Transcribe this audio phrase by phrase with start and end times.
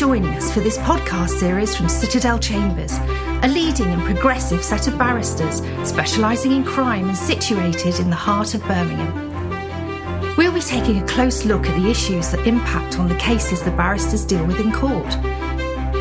[0.00, 2.96] joining us for this podcast series from Citadel Chambers,
[3.42, 8.54] a leading and progressive set of barristers specialising in crime and situated in the heart
[8.54, 10.36] of Birmingham.
[10.38, 13.72] We'll be taking a close look at the issues that impact on the cases the
[13.72, 15.14] barristers deal with in court.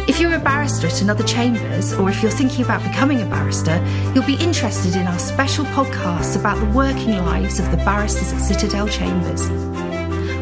[0.07, 3.85] If you're a barrister at another chambers, or if you're thinking about becoming a barrister,
[4.15, 8.39] you'll be interested in our special podcast about the working lives of the barristers at
[8.39, 9.49] Citadel Chambers.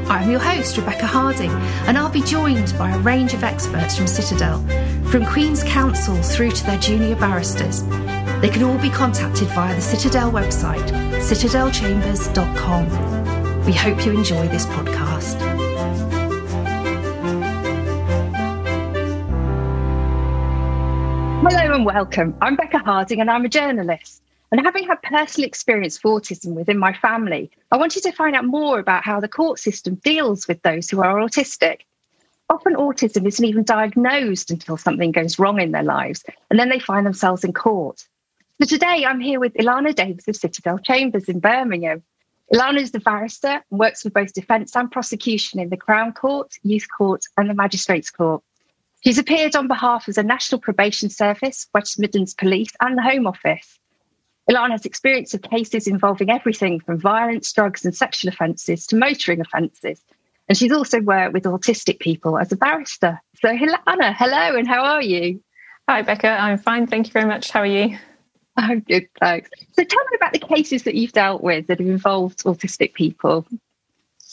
[0.10, 1.52] I'm your host, Rebecca Harding,
[1.86, 4.66] and I'll be joined by a range of experts from Citadel,
[5.10, 7.84] from Queen's Counsel through to their junior barristers.
[8.40, 10.88] They can all be contacted via the Citadel website,
[11.20, 13.66] citadelchambers.com.
[13.66, 15.42] We hope you enjoy this podcast.
[21.42, 22.34] Hello and welcome.
[22.42, 24.22] I'm Becca Harding and I'm a journalist.
[24.52, 28.46] And having had personal experience of autism within my family, I wanted to find out
[28.46, 31.82] more about how the court system deals with those who are autistic.
[32.50, 36.80] Often, autism isn't even diagnosed until something goes wrong in their lives, and then they
[36.80, 38.08] find themselves in court.
[38.62, 42.04] So, today I'm here with Ilana Davis of Citadel Chambers in Birmingham.
[42.54, 46.54] Ilana is the barrister and works for both defence and prosecution in the Crown Court,
[46.64, 48.42] Youth Court, and the Magistrates Court.
[49.04, 53.28] She's appeared on behalf of the National Probation Service, West Midlands Police, and the Home
[53.28, 53.78] Office.
[54.50, 59.42] Ilana has experience of cases involving everything from violence, drugs, and sexual offences to motoring
[59.42, 60.02] offences.
[60.48, 63.22] And she's also worked with autistic people as a barrister.
[63.42, 65.42] So, Ilana, hello, and how are you?
[65.90, 66.30] Hi, Becca.
[66.30, 66.88] I'm fine.
[66.88, 67.52] Thank you very much.
[67.52, 67.98] How are you?
[68.56, 69.50] I'm good, thanks.
[69.74, 73.46] So, tell me about the cases that you've dealt with that have involved autistic people.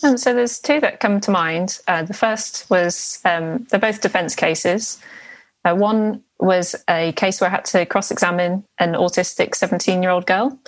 [0.04, 1.80] Um, so, there's two that come to mind.
[1.88, 4.98] Uh, the first was um, they're both defence cases.
[5.64, 10.10] Uh, one was a case where I had to cross examine an autistic 17 year
[10.10, 10.58] old girl.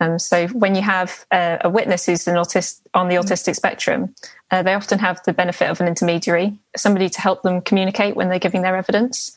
[0.00, 4.14] Um, so when you have a, a witness who's an autist, on the autistic spectrum,
[4.50, 8.28] uh, they often have the benefit of an intermediary, somebody to help them communicate when
[8.28, 9.36] they're giving their evidence.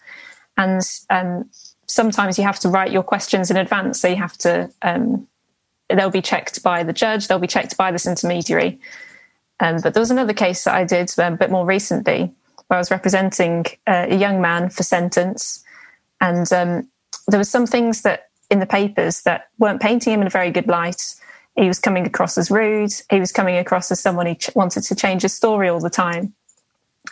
[0.57, 1.49] And um,
[1.85, 3.99] sometimes you have to write your questions in advance.
[3.99, 5.27] So you have to, um,
[5.89, 8.79] they'll be checked by the judge, they'll be checked by this intermediary.
[9.59, 12.33] Um, but there was another case that I did um, a bit more recently
[12.67, 15.63] where I was representing uh, a young man for sentence.
[16.21, 16.89] And um,
[17.27, 20.51] there were some things that in the papers that weren't painting him in a very
[20.51, 21.15] good light.
[21.55, 22.93] He was coming across as rude.
[23.09, 25.89] He was coming across as someone who ch- wanted to change his story all the
[25.89, 26.33] time.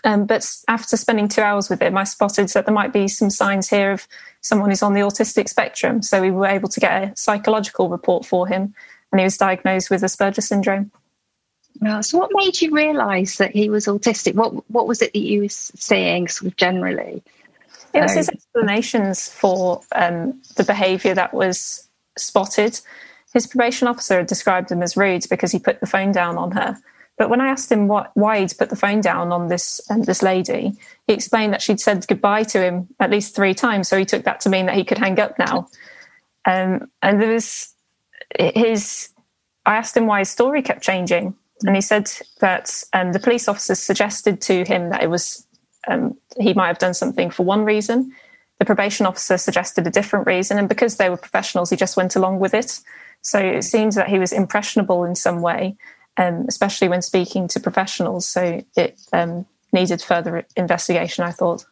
[0.03, 3.29] Um, but after spending two hours with him, I spotted that there might be some
[3.29, 4.07] signs here of
[4.41, 6.01] someone who's on the autistic spectrum.
[6.01, 8.73] So we were able to get a psychological report for him,
[9.11, 10.91] and he was diagnosed with Asperger syndrome.
[12.01, 14.35] So, what made you realise that he was autistic?
[14.35, 17.23] What What was it that you were seeing, sort of generally?
[17.93, 21.87] It was his explanations for um, the behaviour that was
[22.17, 22.81] spotted.
[23.33, 26.51] His probation officer had described him as rude because he put the phone down on
[26.51, 26.77] her.
[27.17, 30.03] But when I asked him what, why he'd put the phone down on this um,
[30.03, 30.73] this lady,
[31.07, 33.87] he explained that she'd said goodbye to him at least three times.
[33.87, 35.69] So he took that to mean that he could hang up now.
[36.45, 37.73] Um, and there was
[38.37, 39.09] his.
[39.65, 43.47] I asked him why his story kept changing, and he said that um, the police
[43.47, 45.47] officers suggested to him that it was
[45.87, 48.11] um, he might have done something for one reason.
[48.59, 52.15] The probation officer suggested a different reason, and because they were professionals, he just went
[52.15, 52.79] along with it.
[53.21, 55.77] So it seems that he was impressionable in some way,
[56.17, 58.27] um, especially when speaking to professionals.
[58.27, 61.65] So it um, needed further investigation, I thought.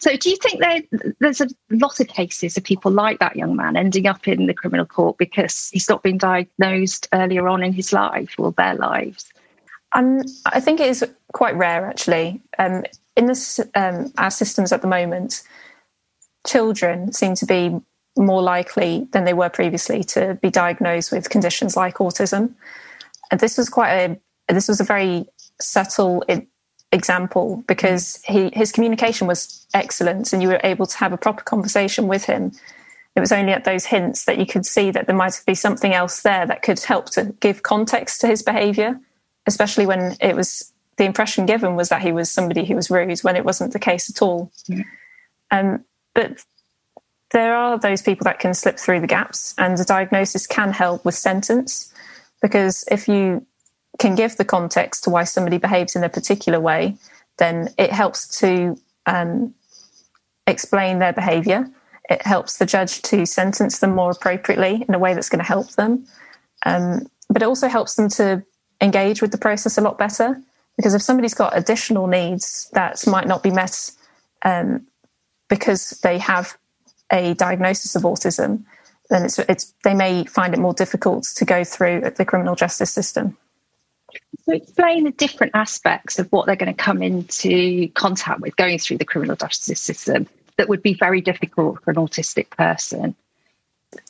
[0.00, 0.82] So, do you think there,
[1.20, 4.54] there's a lot of cases of people like that young man ending up in the
[4.54, 9.32] criminal court because he's not been diagnosed earlier on in his life or their lives?
[9.92, 12.42] Um, I think it is quite rare, actually.
[12.58, 12.84] Um,
[13.16, 15.42] in this, um, our systems at the moment,
[16.46, 17.80] children seem to be
[18.16, 22.54] more likely than they were previously to be diagnosed with conditions like autism.
[23.30, 24.20] And this was quite a
[24.52, 25.26] this was a very
[25.60, 26.24] subtle
[26.92, 31.42] example because he his communication was excellent and you were able to have a proper
[31.42, 32.52] conversation with him.
[33.14, 35.94] It was only at those hints that you could see that there might be something
[35.94, 39.00] else there that could help to give context to his behaviour,
[39.46, 43.18] especially when it was the impression given was that he was somebody who was rude
[43.20, 44.50] when it wasn't the case at all.
[44.66, 44.82] Yeah.
[45.50, 45.84] Um,
[46.14, 46.44] but
[47.32, 51.04] there are those people that can slip through the gaps, and the diagnosis can help
[51.04, 51.92] with sentence
[52.40, 53.44] because if you
[53.98, 56.96] can give the context to why somebody behaves in a particular way,
[57.38, 58.76] then it helps to
[59.06, 59.54] um,
[60.46, 61.68] explain their behavior.
[62.08, 65.48] It helps the judge to sentence them more appropriately in a way that's going to
[65.48, 66.06] help them.
[66.64, 68.44] Um, but it also helps them to
[68.80, 70.40] engage with the process a lot better
[70.76, 73.90] because if somebody's got additional needs that might not be met
[74.44, 74.86] um,
[75.48, 76.56] because they have
[77.10, 78.64] a diagnosis of autism,
[79.08, 82.92] then it's, it's they may find it more difficult to go through the criminal justice
[82.92, 83.36] system.
[84.46, 88.78] So explain the different aspects of what they're going to come into contact with going
[88.78, 93.14] through the criminal justice system that would be very difficult for an autistic person.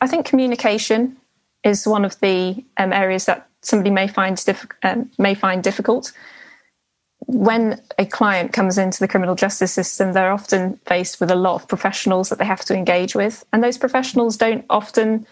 [0.01, 1.17] I think communication
[1.65, 6.13] is one of the um, areas that somebody may find diff- um, may find difficult.
[7.21, 11.55] When a client comes into the criminal justice system, they're often faced with a lot
[11.55, 15.27] of professionals that they have to engage with, and those professionals don't often.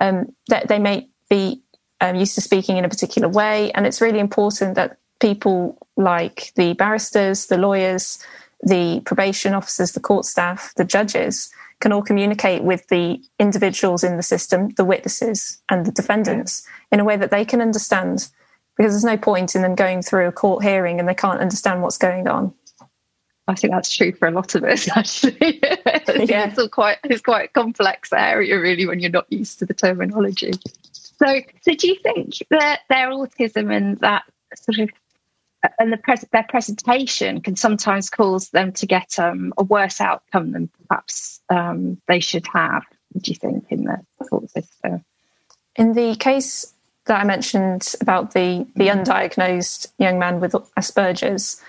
[0.00, 0.32] Um,
[0.68, 1.60] they may be
[2.00, 3.72] um, used to speaking in a particular way.
[3.72, 8.18] And it's really important that people like the barristers, the lawyers,
[8.62, 11.50] the probation officers, the court staff, the judges
[11.80, 16.98] can all communicate with the individuals in the system, the witnesses and the defendants, in
[16.98, 18.28] a way that they can understand.
[18.76, 21.82] Because there's no point in them going through a court hearing and they can't understand
[21.82, 22.52] what's going on.
[23.48, 25.60] I think that's true for a lot of us, actually.
[25.62, 26.52] yeah.
[26.54, 30.52] It's quite it's quite a complex area, really, when you're not used to the terminology.
[31.18, 34.24] So, so do you think that their autism and that
[34.54, 34.90] sort of
[35.78, 40.52] and the pres- their presentation can sometimes cause them to get um, a worse outcome
[40.52, 42.84] than perhaps um, they should have?
[43.16, 43.98] Do you think in the
[44.28, 45.04] court system?
[45.74, 46.72] In the case
[47.06, 49.00] that I mentioned about the the mm-hmm.
[49.00, 51.60] undiagnosed young man with Asperger's,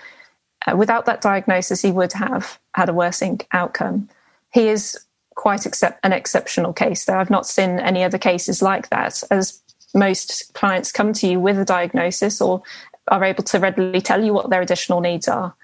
[0.66, 4.08] uh, without that diagnosis, he would have had a worse outcome.
[4.52, 4.98] He is
[5.40, 7.16] quite accept, an exceptional case there.
[7.16, 9.62] I've not seen any other cases like that, as
[9.94, 12.62] most clients come to you with a diagnosis or
[13.08, 15.54] are able to readily tell you what their additional needs are.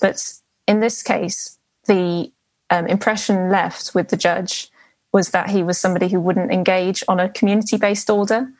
[0.00, 0.32] But
[0.66, 2.32] in this case, the
[2.70, 4.70] um, impression left with the judge
[5.12, 8.50] was that he was somebody who wouldn't engage on a community based order.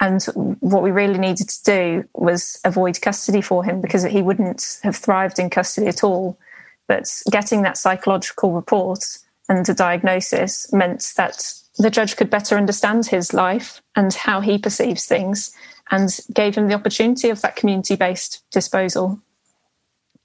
[0.00, 0.22] And
[0.60, 4.94] what we really needed to do was avoid custody for him because he wouldn't have
[4.94, 6.38] thrived in custody at all.
[6.86, 9.02] But getting that psychological report
[9.48, 14.58] and a diagnosis meant that the judge could better understand his life and how he
[14.58, 15.52] perceives things
[15.90, 19.20] and gave him the opportunity of that community based disposal.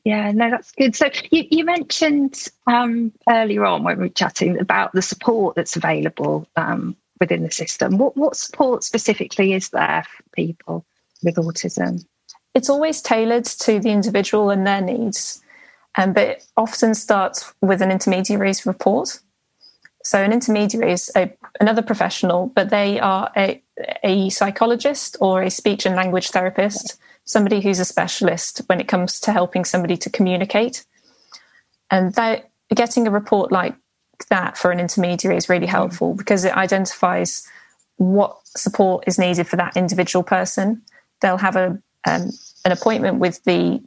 [0.04, 0.96] Yeah, no, that's good.
[0.96, 5.78] So you, you mentioned um, earlier on when we were chatting about the support that's
[5.78, 7.98] available um, within the system.
[7.98, 10.86] What, what support specifically is there for people
[11.24, 12.06] with autism?
[12.54, 15.42] It's always tailored to the individual and their needs.
[15.98, 19.20] Um, but it often starts with an intermediary's report.
[20.04, 23.62] So an intermediary is a, another professional, but they are a,
[24.04, 29.20] a psychologist or a speech and language therapist, somebody who's a specialist when it comes
[29.22, 30.86] to helping somebody to communicate.
[31.90, 33.76] And that, getting a report like
[34.30, 37.48] that for an intermediary is really helpful because it identifies
[37.98, 40.82] what support is needed for that individual person.
[41.22, 42.32] They'll have a um,
[42.66, 43.82] an appointment with the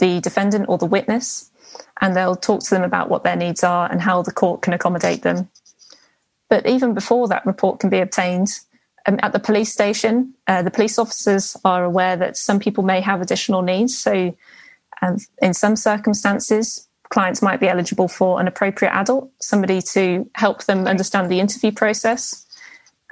[0.00, 1.50] the defendant or the witness,
[2.00, 4.72] and they'll talk to them about what their needs are and how the court can
[4.72, 5.48] accommodate them.
[6.48, 8.48] But even before that report can be obtained,
[9.06, 13.00] um, at the police station, uh, the police officers are aware that some people may
[13.00, 13.96] have additional needs.
[13.96, 14.36] So,
[15.02, 20.64] um, in some circumstances, clients might be eligible for an appropriate adult, somebody to help
[20.64, 22.46] them understand the interview process.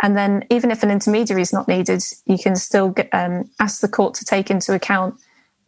[0.02, 3.80] And then, even if an intermediary is not needed, you can still get, um, ask
[3.80, 5.14] the court to take into account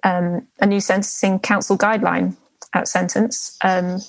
[0.05, 2.37] um, a new sentencing council guideline
[2.75, 3.57] at sentence.
[3.63, 4.01] Um,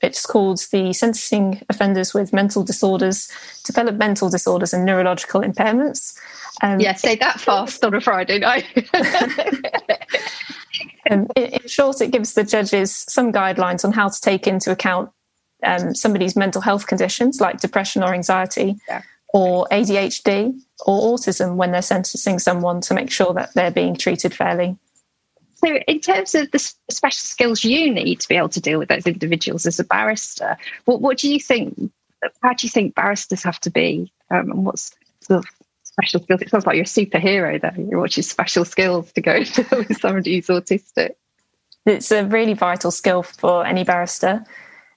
[0.00, 3.28] it's called the Sentencing Offenders with Mental Disorders,
[3.64, 6.16] Developmental Disorders, and Neurological Impairments.
[6.62, 8.64] Um, yeah, say that fast on a Friday night.
[11.10, 14.70] um, in, in, short, it gives the judges some guidelines on how to take into
[14.70, 15.10] account
[15.64, 19.02] um, somebody's mental health conditions like depression or anxiety, yeah.
[19.34, 24.32] or ADHD or autism when they're sentencing someone to make sure that they're being treated
[24.32, 24.76] fairly.
[25.64, 28.88] So, in terms of the special skills you need to be able to deal with
[28.88, 31.90] those individuals as a barrister, what, what do you think?
[32.42, 34.12] How do you think barristers have to be?
[34.30, 34.94] Um, and what's
[35.30, 35.44] of
[35.82, 36.42] special skills?
[36.42, 37.74] It sounds like you're a superhero there.
[37.76, 39.38] You're watching special skills to go
[39.72, 41.14] with somebody who's autistic.
[41.86, 44.44] It's a really vital skill for any barrister,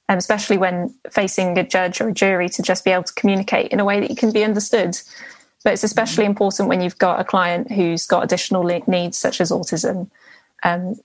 [0.10, 3.72] um, especially when facing a judge or a jury to just be able to communicate
[3.72, 4.96] in a way that you can be understood.
[5.64, 9.52] But it's especially important when you've got a client who's got additional needs, such as
[9.52, 10.10] autism
[10.64, 10.96] um,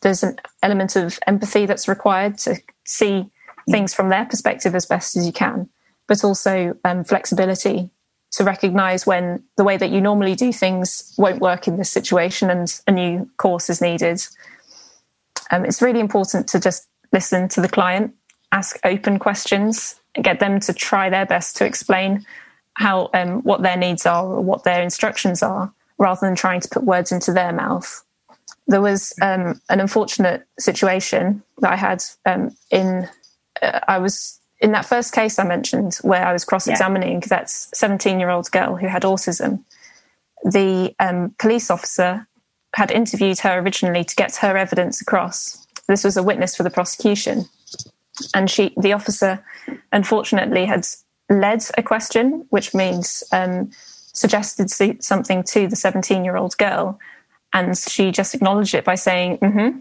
[0.00, 3.30] there's an element of empathy that's required to see
[3.70, 5.68] things from their perspective as best as you can,
[6.06, 7.90] but also um, flexibility
[8.32, 12.50] to recognize when the way that you normally do things won't work in this situation
[12.50, 14.22] and a new course is needed.
[15.50, 18.14] Um, it's really important to just listen to the client,
[18.50, 22.24] ask open questions, get them to try their best to explain
[22.74, 26.68] how um, what their needs are or what their instructions are, rather than trying to
[26.68, 28.02] put words into their mouth
[28.66, 33.08] there was um, an unfortunate situation that I had um, in.
[33.60, 37.28] Uh, I was in that first case I mentioned where I was cross-examining yeah.
[37.28, 39.64] that 17-year-old girl who had autism.
[40.44, 42.26] The um, police officer
[42.74, 45.66] had interviewed her originally to get her evidence across.
[45.88, 47.46] This was a witness for the prosecution.
[48.34, 49.44] And she, the officer,
[49.92, 50.86] unfortunately, had
[51.28, 53.70] led a question, which means um,
[54.12, 54.70] suggested
[55.02, 56.98] something to the 17 year old girl.
[57.52, 59.78] And she just acknowledged it by saying, mm-hmm,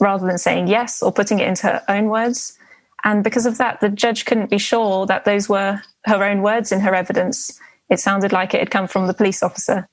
[0.00, 2.58] rather than saying yes or putting it into her own words.
[3.04, 6.72] And because of that, the judge couldn't be sure that those were her own words
[6.72, 7.58] in her evidence.
[7.88, 9.88] It sounded like it had come from the police officer.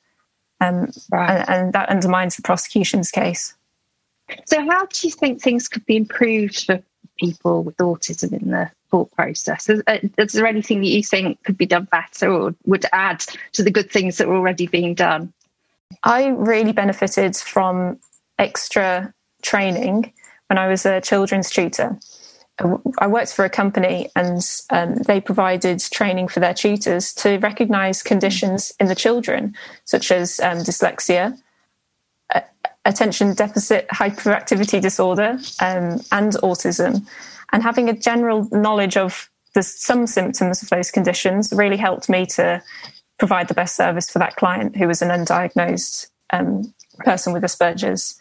[0.59, 1.29] Um, right.
[1.29, 3.53] and, and that undermines the prosecution's case.
[4.45, 6.81] So, how do you think things could be improved for
[7.19, 9.69] people with autism in the thought process?
[9.69, 13.23] Is, uh, is, there anything that you think could be done better or would add
[13.53, 15.31] to the good things that are already being done?
[16.03, 18.00] I really benefited from
[18.38, 20.13] extra training
[20.48, 21.98] when I was a children's tutor.
[23.00, 24.41] I worked for a company and
[24.72, 30.39] um, they provided training for their tutors to recognize conditions in the children, such as
[30.39, 31.38] um, dyslexia,
[32.86, 37.06] attention deficit hyperactivity disorder, um, and autism.
[37.53, 42.25] And having a general knowledge of the, some symptoms of those conditions really helped me
[42.27, 42.63] to
[43.17, 48.19] provide the best service for that client who is an undiagnosed um, person with Asperger's.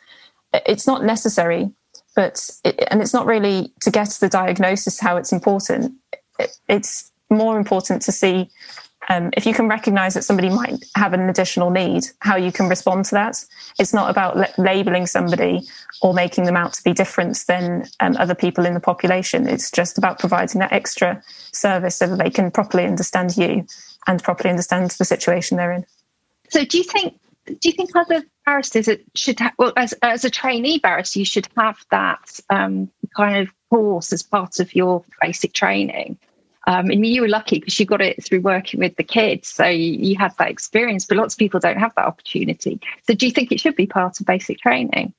[0.52, 1.70] It's not necessary
[2.16, 5.92] but it, and it's not really to get the diagnosis how it's important.
[6.40, 8.50] It, it's more important to see
[9.08, 12.68] um, if you can recognize that somebody might have an additional need, how you can
[12.68, 13.44] respond to that.
[13.78, 15.62] It's not about la- labeling somebody
[16.02, 19.46] or making them out to be different than um, other people in the population.
[19.46, 21.22] It's just about providing that extra
[21.52, 23.66] service so that they can properly understand you
[24.06, 25.86] and properly understand the situation they're in.
[26.50, 30.30] So, do you think do you think other barristers should have, well, as, as a
[30.30, 35.52] trainee barrister, you should have that um, kind of course as part of your basic
[35.52, 36.18] training?
[36.68, 39.66] Um, and you were lucky because you got it through working with the kids, so
[39.66, 41.06] you, you had that experience.
[41.06, 42.80] But lots of people don't have that opportunity.
[43.06, 45.14] So, do you think it should be part of basic training?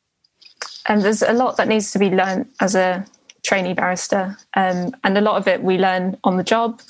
[0.88, 3.06] And there's a lot that needs to be learned as a
[3.48, 6.82] trainee barrister, um, and a lot of it we learn on the job,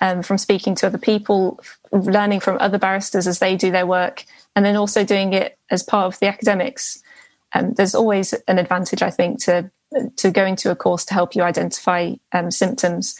[0.00, 4.24] um, from speaking to other people, learning from other barristers as they do their work,
[4.54, 7.02] and then also doing it as part of the academics.
[7.52, 9.70] Um, there's always an advantage, I think, to
[10.16, 13.16] to going to a course to help you identify um, symptoms.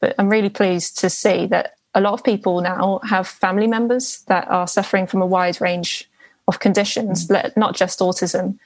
[0.00, 4.22] But I'm really pleased to see that a lot of people now have family members
[4.26, 6.08] that are suffering from a wide range
[6.48, 7.56] of conditions, mm.
[7.56, 8.58] not just autism.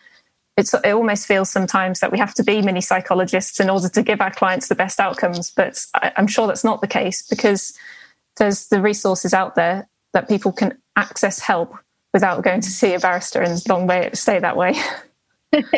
[0.60, 4.02] It's, it almost feels sometimes that we have to be mini psychologists in order to
[4.02, 5.50] give our clients the best outcomes.
[5.50, 7.76] But I, I'm sure that's not the case because
[8.36, 11.74] there's the resources out there that people can access help
[12.12, 14.74] without going to see a barrister and long it stay that way.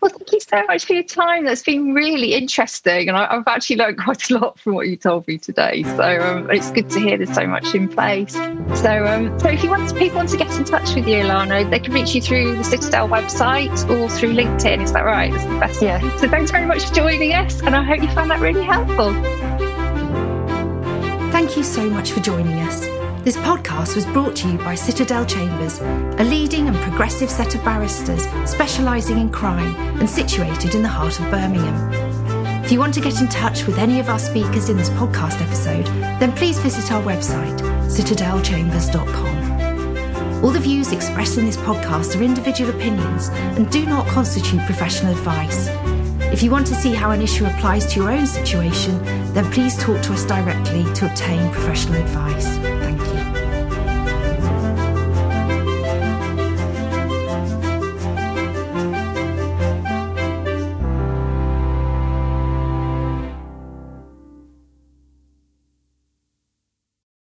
[0.00, 1.44] well, thank you so much for your time.
[1.44, 4.96] That's been really interesting, and I, have actually learned quite a lot from what you
[4.96, 5.84] told me today.
[5.84, 8.32] So um, it's good to hear there's so much in place.
[8.32, 11.70] So, um, so if you want people want to get in touch with you, Ilana,
[11.70, 14.82] they can reach you through the Citadel website or through LinkedIn.
[14.82, 15.30] Is that right?
[15.30, 15.82] That's the best.
[15.82, 16.16] Yeah.
[16.16, 19.12] So thanks very much for joining us, and I hope you found that really helpful.
[21.30, 23.01] Thank you so much for joining us.
[23.24, 27.64] This podcast was brought to you by Citadel Chambers, a leading and progressive set of
[27.64, 31.92] barristers specialising in crime and situated in the heart of Birmingham.
[32.64, 35.40] If you want to get in touch with any of our speakers in this podcast
[35.40, 35.86] episode,
[36.18, 40.44] then please visit our website, citadelchambers.com.
[40.44, 45.12] All the views expressed in this podcast are individual opinions and do not constitute professional
[45.12, 45.68] advice.
[46.32, 49.00] If you want to see how an issue applies to your own situation,
[49.32, 52.81] then please talk to us directly to obtain professional advice.